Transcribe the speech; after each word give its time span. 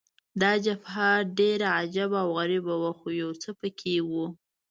دا 0.41 0.51
جبهه 0.65 1.09
ډېره 1.37 1.67
عجبه 1.79 2.17
او 2.23 2.29
غریبه 2.37 2.73
وه، 2.81 2.91
خو 2.99 3.07
یو 3.21 3.31
څه 3.41 3.49
په 3.59 3.67
کې 3.79 3.93
وو. 4.09 4.25